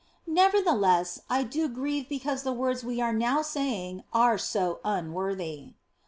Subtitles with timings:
[0.25, 5.73] Nevertheless, I do grieve because the words we are now saying are so unworthy.